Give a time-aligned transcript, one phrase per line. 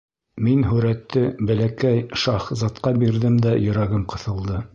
[0.45, 1.21] Мин һүрәтте
[1.51, 4.65] Бәләкәй шаһзатҡа бирҙем дә йөрәгем ҡыҫылды.